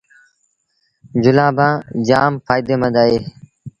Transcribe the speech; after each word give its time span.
جُلآݩبآݩ 1.23 1.81
جآم 2.07 2.33
ڦآئيٚدي 2.45 2.75
مند 2.81 2.95
اهي 3.01 3.17